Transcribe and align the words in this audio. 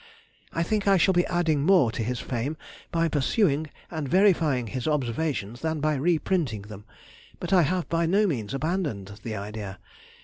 I 0.51 0.63
think 0.63 0.87
I 0.87 0.97
shall 0.97 1.13
be 1.13 1.27
adding 1.27 1.61
more 1.63 1.91
to 1.91 2.01
his 2.03 2.19
fame 2.19 2.57
by 2.91 3.07
pursuing 3.07 3.69
and 3.91 4.09
verifying 4.09 4.65
his 4.65 4.87
observations 4.87 5.61
than 5.61 5.79
by 5.79 5.93
reprinting 5.93 6.63
them. 6.63 6.85
But 7.39 7.53
I 7.53 7.61
have 7.61 7.87
by 7.87 8.07
no 8.07 8.25
means 8.25 8.55
abandoned 8.55 9.19
the 9.21 9.35
idea. 9.35 9.77